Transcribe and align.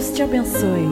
Deus 0.00 0.12
te 0.12 0.22
abençoe 0.22 0.88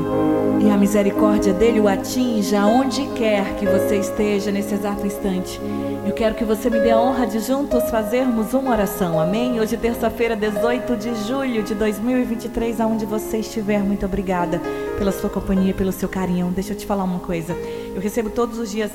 e 0.61 0.69
a 0.69 0.77
misericórdia 0.77 1.55
dele 1.55 1.81
o 1.81 1.89
atinja 1.89 2.67
onde 2.67 3.07
quer 3.15 3.57
que 3.57 3.65
você 3.65 3.97
esteja 3.97 4.51
nesse 4.51 4.75
exato 4.75 5.07
instante. 5.07 5.59
Eu 6.07 6.13
quero 6.13 6.35
que 6.35 6.45
você 6.45 6.69
me 6.69 6.79
dê 6.79 6.91
a 6.91 7.01
honra 7.01 7.27
de 7.27 7.39
juntos 7.39 7.89
fazermos 7.89 8.53
uma 8.53 8.71
oração, 8.71 9.19
amém? 9.19 9.59
Hoje, 9.59 9.79
terça-feira, 9.79 10.37
18 10.37 10.95
de 10.95 11.15
julho 11.27 11.63
de 11.63 11.75
2023, 11.75 12.83
aonde 12.83 13.07
você 13.07 13.39
estiver, 13.39 13.81
muito 13.81 14.05
obrigada 14.05 14.61
pela 14.99 15.11
sua 15.11 15.31
companhia, 15.31 15.73
pelo 15.73 15.91
seu 15.91 16.09
carinho. 16.09 16.53
Deixa 16.55 16.75
eu 16.75 16.77
te 16.77 16.85
falar 16.85 17.05
uma 17.05 17.21
coisa. 17.21 17.57
Eu 17.95 18.03
recebo 18.03 18.29
todos 18.29 18.59
os 18.59 18.71
dias 18.71 18.91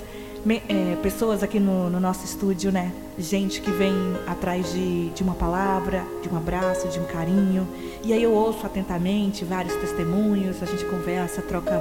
é, 0.49 0.97
pessoas 1.01 1.41
aqui 1.41 1.59
no, 1.59 1.89
no, 1.89 1.99
nosso 1.99 2.25
estúdio, 2.25 2.71
né? 2.71 2.91
Gente 3.17 3.61
que 3.61 3.71
vem 3.71 3.93
atrás 4.27 4.73
de, 4.73 5.09
de 5.09 5.23
uma 5.23 5.33
palavra, 5.33 6.03
de 6.21 6.29
um 6.29 6.35
abraço, 6.35 6.87
de 6.89 6.99
um 6.99 7.05
carinho. 7.05 7.67
E 8.03 8.11
aí 8.11 8.21
eu 8.21 8.33
ouço 8.33 8.65
atentamente 8.65 9.45
vários 9.45 9.73
testemunhos, 9.75 10.61
a 10.61 10.65
gente 10.65 10.83
conversa, 10.85 11.41
troca, 11.41 11.79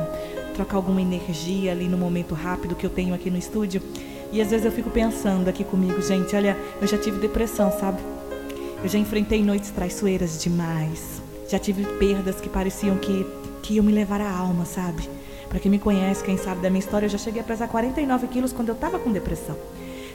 troca 0.54 0.76
alguma 0.76 1.02
energia 1.02 1.72
ali 1.72 1.88
no 1.88 1.98
momento 1.98 2.34
rápido 2.34 2.76
que 2.76 2.86
eu 2.86 2.90
tenho 2.90 3.14
aqui 3.14 3.30
no 3.30 3.38
estúdio. 3.38 3.82
E 4.30 4.40
às 4.40 4.50
vezes 4.50 4.64
eu 4.64 4.72
fico 4.72 4.90
pensando 4.90 5.48
aqui 5.48 5.64
comigo, 5.64 6.00
gente, 6.00 6.34
olha, 6.36 6.56
eu 6.80 6.86
já 6.86 6.96
tive 6.96 7.18
depressão, 7.18 7.70
sabe? 7.70 8.00
Eu 8.82 8.88
já 8.88 8.98
enfrentei 8.98 9.42
noites 9.42 9.70
traiçoeiras 9.70 10.42
demais. 10.42 11.21
Já 11.52 11.58
tive 11.58 11.84
perdas 11.98 12.40
que 12.40 12.48
pareciam 12.48 12.96
que, 12.96 13.26
que 13.62 13.74
iam 13.74 13.84
me 13.84 13.92
levar 13.92 14.22
a 14.22 14.38
alma, 14.38 14.64
sabe? 14.64 15.06
Para 15.50 15.60
quem 15.60 15.70
me 15.70 15.78
conhece, 15.78 16.24
quem 16.24 16.38
sabe 16.38 16.62
da 16.62 16.70
minha 16.70 16.78
história, 16.78 17.04
eu 17.04 17.10
já 17.10 17.18
cheguei 17.18 17.42
a 17.42 17.44
pesar 17.44 17.68
49 17.68 18.26
quilos 18.28 18.54
quando 18.54 18.70
eu 18.70 18.74
estava 18.74 18.98
com 18.98 19.12
depressão. 19.12 19.54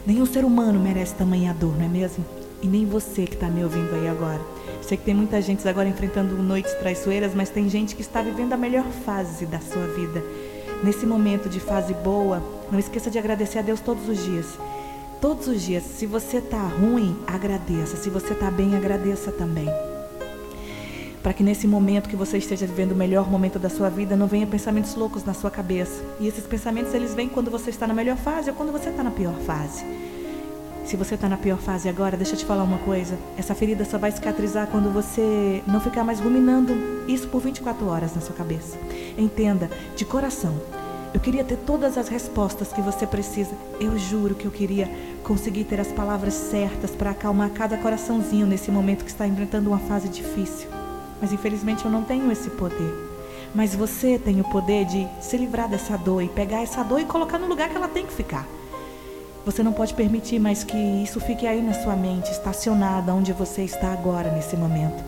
Nenhum 0.03 0.25
ser 0.25 0.43
humano 0.43 0.79
merece 0.79 1.13
tamanha 1.13 1.53
dor, 1.53 1.77
não 1.77 1.85
é 1.85 1.87
mesmo? 1.87 2.25
E 2.59 2.65
nem 2.65 2.87
você 2.87 3.25
que 3.27 3.35
está 3.35 3.49
me 3.49 3.63
ouvindo 3.63 3.93
aí 3.93 4.07
agora. 4.07 4.41
Sei 4.81 4.97
que 4.97 5.03
tem 5.03 5.13
muita 5.13 5.39
gente 5.39 5.67
agora 5.69 5.87
enfrentando 5.87 6.41
noites 6.41 6.73
traiçoeiras, 6.73 7.35
mas 7.35 7.51
tem 7.51 7.69
gente 7.69 7.95
que 7.95 8.01
está 8.01 8.19
vivendo 8.23 8.53
a 8.53 8.57
melhor 8.57 8.85
fase 9.05 9.45
da 9.45 9.59
sua 9.59 9.85
vida. 9.89 10.23
Nesse 10.83 11.05
momento 11.05 11.47
de 11.47 11.59
fase 11.59 11.93
boa, 11.93 12.41
não 12.71 12.79
esqueça 12.79 13.11
de 13.11 13.19
agradecer 13.19 13.59
a 13.59 13.61
Deus 13.61 13.79
todos 13.79 14.09
os 14.09 14.25
dias. 14.25 14.57
Todos 15.21 15.47
os 15.47 15.61
dias. 15.61 15.83
Se 15.83 16.07
você 16.07 16.37
está 16.37 16.63
ruim, 16.63 17.15
agradeça. 17.27 17.95
Se 17.95 18.09
você 18.09 18.33
está 18.33 18.49
bem, 18.49 18.75
agradeça 18.75 19.31
também 19.31 19.69
para 21.27 21.33
que 21.33 21.43
nesse 21.43 21.67
momento 21.67 22.07
que 22.07 22.15
você 22.15 22.37
esteja 22.37 22.65
vivendo 22.65 22.93
o 22.93 22.95
melhor 22.95 23.29
momento 23.29 23.59
da 23.59 23.69
sua 23.69 23.89
vida, 23.89 24.15
não 24.15 24.27
venha 24.27 24.47
pensamentos 24.47 24.95
loucos 24.95 25.25
na 25.25 25.33
sua 25.33 25.51
cabeça. 25.51 26.01
E 26.21 26.27
esses 26.29 26.47
pensamentos 26.47 26.93
eles 26.93 27.13
vêm 27.13 27.27
quando 27.27 27.51
você 27.51 27.69
está 27.69 27.85
na 27.85 27.93
melhor 27.93 28.15
fase 28.15 28.49
ou 28.49 28.55
quando 28.55 28.71
você 28.71 28.87
está 28.87 29.03
na 29.03 29.11
pior 29.11 29.33
fase. 29.39 29.83
Se 30.85 30.95
você 30.95 31.15
está 31.15 31.27
na 31.27 31.35
pior 31.35 31.57
fase 31.57 31.89
agora, 31.89 32.15
deixa 32.15 32.31
eu 32.31 32.37
te 32.37 32.45
falar 32.45 32.63
uma 32.63 32.77
coisa. 32.77 33.17
Essa 33.37 33.53
ferida 33.53 33.83
só 33.83 33.97
vai 33.97 34.09
cicatrizar 34.09 34.67
quando 34.67 34.89
você 34.89 35.61
não 35.67 35.81
ficar 35.81 36.01
mais 36.01 36.21
ruminando 36.21 36.73
isso 37.09 37.27
por 37.27 37.41
24 37.41 37.85
horas 37.89 38.15
na 38.15 38.21
sua 38.21 38.33
cabeça. 38.33 38.77
Entenda, 39.17 39.69
de 39.97 40.05
coração. 40.05 40.55
Eu 41.13 41.19
queria 41.19 41.43
ter 41.43 41.57
todas 41.57 41.97
as 41.97 42.07
respostas 42.07 42.71
que 42.71 42.79
você 42.79 43.05
precisa. 43.05 43.51
Eu 43.81 43.99
juro 43.99 44.33
que 44.33 44.45
eu 44.45 44.51
queria 44.51 44.89
conseguir 45.25 45.65
ter 45.65 45.81
as 45.81 45.91
palavras 45.91 46.35
certas 46.35 46.91
para 46.91 47.11
acalmar 47.11 47.49
cada 47.49 47.75
coraçãozinho 47.75 48.47
nesse 48.47 48.71
momento 48.71 49.03
que 49.03 49.11
está 49.11 49.27
enfrentando 49.27 49.69
uma 49.69 49.79
fase 49.79 50.07
difícil. 50.07 50.76
Mas 51.21 51.31
infelizmente 51.33 51.85
eu 51.85 51.91
não 51.91 52.03
tenho 52.03 52.31
esse 52.31 52.49
poder. 52.49 52.93
Mas 53.55 53.73
você 53.73 54.19
tem 54.19 54.39
o 54.41 54.43
poder 54.43 54.85
de 54.85 55.07
se 55.21 55.37
livrar 55.37 55.69
dessa 55.69 55.97
dor 55.97 56.21
e 56.21 56.29
pegar 56.29 56.61
essa 56.61 56.83
dor 56.83 56.99
e 56.99 57.05
colocar 57.05 57.39
no 57.39 57.47
lugar 57.47 57.69
que 57.69 57.75
ela 57.75 57.87
tem 57.87 58.05
que 58.05 58.13
ficar. 58.13 58.47
Você 59.45 59.63
não 59.63 59.71
pode 59.71 59.93
permitir 59.93 60.39
mais 60.39 60.63
que 60.63 60.75
isso 60.75 61.19
fique 61.21 61.47
aí 61.47 61.61
na 61.61 61.73
sua 61.73 61.95
mente, 61.95 62.29
estacionada 62.29 63.13
onde 63.13 63.31
você 63.31 63.63
está 63.63 63.93
agora 63.93 64.29
nesse 64.31 64.57
momento. 64.57 65.01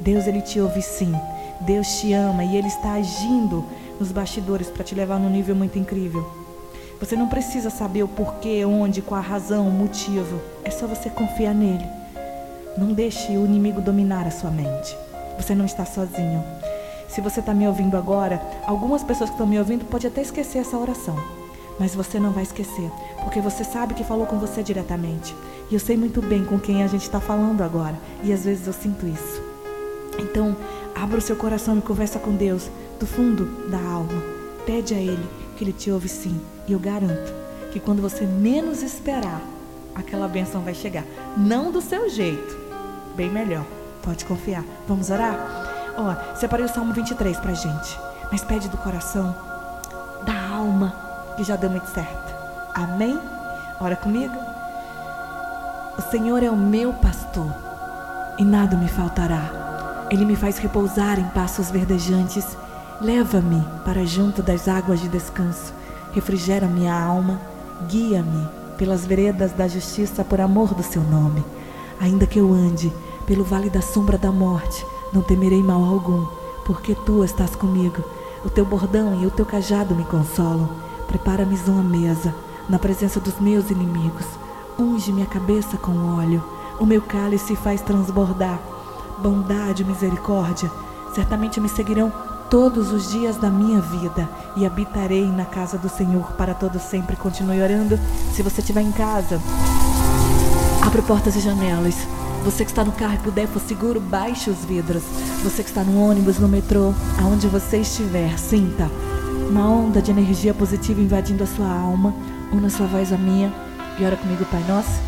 Deus 0.00 0.26
ele 0.26 0.40
te 0.40 0.58
ouve 0.58 0.80
sim. 0.80 1.14
Deus 1.60 1.86
te 2.00 2.12
ama 2.12 2.42
e 2.42 2.56
ele 2.56 2.68
está 2.68 2.94
agindo 2.94 3.64
nos 4.00 4.10
bastidores 4.10 4.68
para 4.68 4.82
te 4.82 4.94
levar 4.94 5.18
num 5.18 5.30
nível 5.30 5.54
muito 5.54 5.78
incrível. 5.78 6.26
Você 6.98 7.16
não 7.16 7.28
precisa 7.28 7.68
saber 7.68 8.02
o 8.02 8.08
porquê, 8.08 8.64
onde, 8.64 9.02
qual 9.02 9.20
a 9.20 9.24
razão, 9.24 9.68
o 9.68 9.70
motivo. 9.70 10.40
É 10.64 10.70
só 10.70 10.86
você 10.86 11.10
confiar 11.10 11.54
nele. 11.54 11.84
Não 12.78 12.92
deixe 12.92 13.36
o 13.36 13.44
inimigo 13.44 13.80
dominar 13.80 14.26
a 14.26 14.30
sua 14.30 14.50
mente. 14.50 14.96
Você 15.38 15.54
não 15.54 15.64
está 15.64 15.84
sozinho. 15.84 16.44
Se 17.08 17.20
você 17.20 17.40
está 17.40 17.52
me 17.52 17.66
ouvindo 17.68 17.96
agora, 17.96 18.40
algumas 18.66 19.02
pessoas 19.02 19.28
que 19.28 19.34
estão 19.34 19.46
me 19.46 19.58
ouvindo 19.58 19.84
podem 19.84 20.10
até 20.10 20.22
esquecer 20.22 20.58
essa 20.58 20.78
oração. 20.78 21.16
Mas 21.78 21.94
você 21.94 22.18
não 22.18 22.30
vai 22.30 22.42
esquecer, 22.42 22.90
porque 23.22 23.40
você 23.40 23.64
sabe 23.64 23.94
que 23.94 24.04
falou 24.04 24.26
com 24.26 24.38
você 24.38 24.62
diretamente. 24.62 25.34
E 25.70 25.74
eu 25.74 25.80
sei 25.80 25.96
muito 25.96 26.22
bem 26.22 26.44
com 26.44 26.58
quem 26.58 26.82
a 26.82 26.86
gente 26.86 27.02
está 27.02 27.20
falando 27.20 27.62
agora. 27.62 27.98
E 28.22 28.32
às 28.32 28.44
vezes 28.44 28.66
eu 28.66 28.72
sinto 28.72 29.06
isso. 29.06 29.42
Então, 30.18 30.56
abra 30.94 31.18
o 31.18 31.22
seu 31.22 31.36
coração 31.36 31.78
e 31.78 31.82
conversa 31.82 32.18
com 32.18 32.32
Deus 32.34 32.70
do 32.98 33.06
fundo 33.06 33.68
da 33.68 33.78
alma. 33.78 34.22
Pede 34.64 34.94
a 34.94 34.98
Ele 34.98 35.28
que 35.56 35.64
Ele 35.64 35.72
te 35.72 35.90
ouve 35.90 36.08
sim. 36.08 36.40
E 36.68 36.72
eu 36.72 36.78
garanto 36.78 37.32
que 37.72 37.80
quando 37.80 38.00
você 38.00 38.24
menos 38.24 38.82
esperar, 38.82 39.42
aquela 39.94 40.28
benção 40.28 40.62
vai 40.62 40.74
chegar. 40.74 41.04
Não 41.36 41.70
do 41.70 41.80
seu 41.80 42.08
jeito, 42.08 42.56
bem 43.16 43.30
melhor. 43.30 43.66
Pode 44.02 44.24
confiar. 44.24 44.64
Vamos 44.88 45.10
orar? 45.10 45.36
Ó, 45.96 46.34
separei 46.34 46.66
o 46.66 46.68
Salmo 46.68 46.92
23 46.92 47.38
pra 47.38 47.54
gente. 47.54 47.98
Mas 48.30 48.42
pede 48.42 48.68
do 48.68 48.78
coração, 48.78 49.34
da 50.24 50.56
alma, 50.56 50.94
que 51.36 51.44
já 51.44 51.54
deu 51.56 51.70
muito 51.70 51.86
certo. 51.86 52.34
Amém? 52.74 53.18
Ora 53.80 53.96
comigo. 53.96 54.34
O 55.98 56.02
Senhor 56.10 56.42
é 56.42 56.50
o 56.50 56.56
meu 56.56 56.92
pastor 56.94 57.52
e 58.38 58.44
nada 58.44 58.76
me 58.76 58.88
faltará. 58.88 60.06
Ele 60.10 60.24
me 60.24 60.36
faz 60.36 60.58
repousar 60.58 61.18
em 61.18 61.28
passos 61.28 61.70
verdejantes. 61.70 62.56
Leva-me 63.00 63.62
para 63.84 64.04
junto 64.06 64.42
das 64.42 64.68
águas 64.68 65.00
de 65.00 65.08
descanso. 65.08 65.72
Refrigera 66.12 66.66
minha 66.66 66.94
alma. 66.94 67.40
Guia-me 67.88 68.48
pelas 68.78 69.04
veredas 69.04 69.52
da 69.52 69.68
justiça 69.68 70.24
por 70.24 70.40
amor 70.40 70.74
do 70.74 70.82
seu 70.82 71.02
nome. 71.02 71.44
Ainda 72.00 72.26
que 72.26 72.38
eu 72.38 72.52
ande 72.52 72.92
pelo 73.32 73.44
vale 73.44 73.70
da 73.70 73.80
sombra 73.80 74.18
da 74.18 74.30
morte, 74.30 74.86
não 75.10 75.22
temerei 75.22 75.62
mal 75.62 75.82
algum, 75.82 76.26
porque 76.66 76.94
tu 76.94 77.24
estás 77.24 77.56
comigo. 77.56 78.04
O 78.44 78.50
teu 78.50 78.62
bordão 78.62 79.18
e 79.22 79.24
o 79.24 79.30
teu 79.30 79.46
cajado 79.46 79.94
me 79.94 80.04
consolam. 80.04 80.68
Prepara-me 81.08 81.58
uma 81.66 81.82
mesa 81.82 82.34
na 82.68 82.78
presença 82.78 83.18
dos 83.18 83.40
meus 83.40 83.70
inimigos. 83.70 84.26
Unge 84.78 85.10
minha 85.10 85.24
cabeça 85.24 85.78
com 85.78 86.14
óleo. 86.14 86.44
O 86.78 86.84
meu 86.84 87.00
cálice 87.00 87.56
faz 87.56 87.80
transbordar. 87.80 88.60
Bondade 89.22 89.82
e 89.82 89.86
misericórdia 89.86 90.70
certamente 91.14 91.58
me 91.58 91.70
seguirão 91.70 92.12
todos 92.50 92.92
os 92.92 93.10
dias 93.10 93.38
da 93.38 93.48
minha 93.48 93.80
vida 93.80 94.28
e 94.56 94.66
habitarei 94.66 95.26
na 95.26 95.46
casa 95.46 95.78
do 95.78 95.88
Senhor 95.88 96.32
para 96.32 96.52
todo 96.52 96.78
sempre. 96.78 97.16
Continue 97.16 97.62
orando. 97.62 97.98
Se 98.34 98.42
você 98.42 98.60
estiver 98.60 98.82
em 98.82 98.92
casa, 98.92 99.40
abra 100.84 101.00
portas 101.00 101.34
e 101.34 101.40
janelas 101.40 101.96
você 102.42 102.64
que 102.64 102.70
está 102.70 102.84
no 102.84 102.92
carro 102.92 103.14
e 103.14 103.18
puder 103.18 103.46
for 103.46 103.60
seguro, 103.60 104.00
baixe 104.00 104.50
os 104.50 104.64
vidros. 104.64 105.02
Você 105.44 105.62
que 105.62 105.68
está 105.68 105.82
no 105.82 106.02
ônibus, 106.02 106.38
no 106.38 106.48
metrô, 106.48 106.92
aonde 107.20 107.46
você 107.46 107.78
estiver, 107.78 108.36
sinta 108.38 108.90
uma 109.48 109.68
onda 109.68 110.00
de 110.00 110.10
energia 110.10 110.52
positiva 110.52 111.00
invadindo 111.00 111.44
a 111.44 111.46
sua 111.46 111.68
alma. 111.68 112.14
Una 112.52 112.68
sua 112.68 112.86
voz 112.86 113.12
à 113.12 113.16
minha 113.16 113.52
e 113.98 114.04
ora 114.04 114.16
comigo, 114.16 114.44
Pai 114.46 114.62
Nosso. 114.68 115.00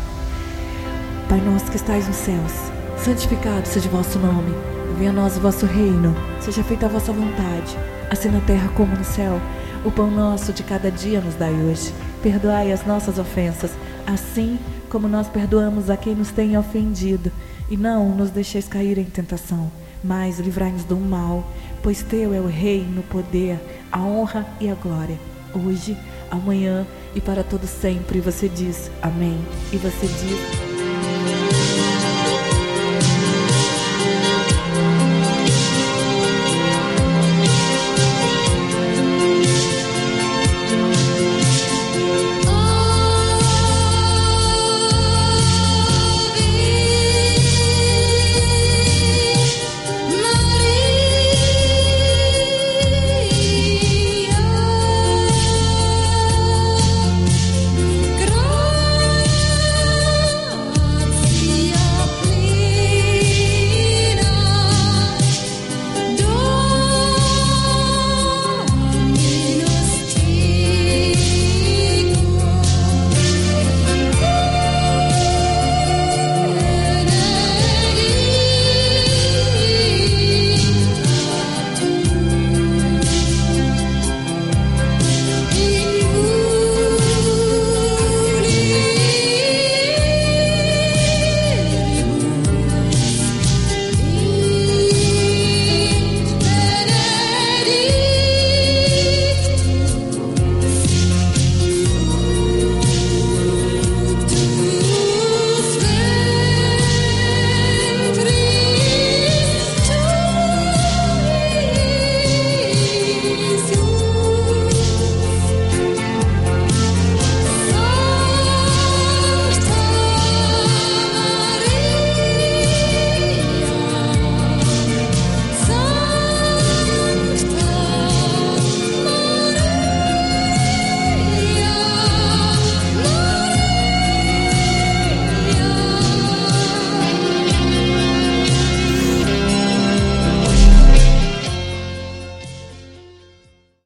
Pai 1.27 1.41
Nosso 1.41 1.65
que 1.65 1.75
estais 1.75 2.07
nos 2.07 2.15
céus, 2.15 2.51
santificado 2.97 3.67
seja 3.67 3.87
o 3.87 3.91
vosso 3.91 4.17
nome. 4.17 4.55
Venha 4.97 5.09
a 5.09 5.13
nós 5.13 5.37
o 5.37 5.41
vosso 5.41 5.65
reino. 5.65 6.15
Seja 6.39 6.63
feita 6.63 6.85
a 6.85 6.89
vossa 6.89 7.11
vontade, 7.11 7.77
assim 8.09 8.29
na 8.29 8.39
terra 8.41 8.69
como 8.75 8.95
no 8.95 9.03
céu. 9.03 9.41
O 9.83 9.91
pão 9.91 10.09
nosso 10.09 10.53
de 10.53 10.63
cada 10.63 10.89
dia 10.89 11.19
nos 11.19 11.35
dai 11.35 11.53
hoje. 11.53 11.93
Perdoai 12.25 12.71
as 12.71 12.83
nossas 12.87 13.19
ofensas, 13.19 13.69
assim 14.07 14.57
como 14.89 15.07
nós 15.07 15.27
perdoamos 15.27 15.91
a 15.91 15.95
quem 15.95 16.15
nos 16.15 16.31
tem 16.31 16.57
ofendido. 16.57 17.31
E 17.69 17.77
não 17.77 18.09
nos 18.15 18.31
deixeis 18.31 18.67
cair 18.67 18.97
em 18.97 19.03
tentação, 19.03 19.71
mas 20.03 20.39
livrai-nos 20.39 20.83
do 20.85 20.95
mal, 20.95 21.47
pois 21.83 22.01
teu 22.01 22.33
é 22.33 22.39
o 22.39 22.47
reino, 22.47 23.01
o 23.01 23.03
poder, 23.03 23.59
a 23.91 23.99
honra 23.99 24.43
e 24.59 24.67
a 24.67 24.73
glória, 24.73 25.19
hoje, 25.53 25.95
amanhã 26.31 26.83
e 27.13 27.21
para 27.21 27.43
todo 27.43 27.67
sempre. 27.67 28.19
Você 28.21 28.49
diz 28.49 28.89
amém. 29.03 29.37
E 29.71 29.77
você 29.77 30.07
diz 30.07 30.74